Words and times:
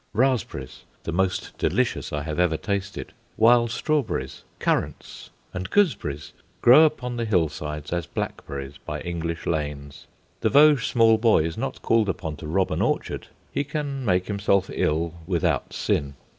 Raspberries, 0.13 0.81
the 1.03 1.11
most 1.11 1.55
delicious 1.59 2.11
I 2.11 2.23
have 2.23 2.39
ever 2.39 2.57
tasted, 2.57 3.13
wild 3.37 3.69
strawberries, 3.69 4.41
currants, 4.57 5.29
and 5.53 5.69
gooseberries, 5.69 6.33
grow 6.59 6.85
upon 6.85 7.17
the 7.17 7.25
hill 7.25 7.49
sides 7.49 7.93
as 7.93 8.07
black 8.07 8.43
berries 8.47 8.79
by 8.79 9.01
English 9.01 9.45
lanes. 9.45 10.07
The 10.39 10.49
Vosges 10.49 10.87
small 10.87 11.19
boy 11.19 11.43
is 11.43 11.55
not 11.55 11.83
called 11.83 12.09
upon 12.09 12.35
to 12.37 12.47
rob 12.47 12.71
an 12.71 12.81
orchard; 12.81 13.27
he 13.51 13.63
can 13.63 14.03
make 14.03 14.25
himself 14.25 14.71
ill 14.73 15.13
without 15.27 15.71
sin. 15.71 16.15